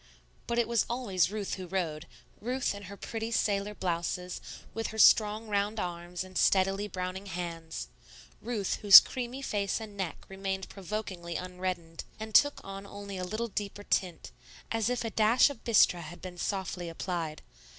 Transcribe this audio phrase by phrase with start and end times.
[0.47, 2.07] But it was always Ruth who rowed,
[2.39, 4.41] Ruth in her pretty sailor blouses,
[4.73, 7.87] with her strong round arms and steadily browning hands;
[8.41, 13.49] Ruth, whose creamy face and neck remained provokingly unreddened, and took on only a little
[13.49, 14.31] deeper tint,
[14.71, 17.43] as if a dash of bistre had been softly applied.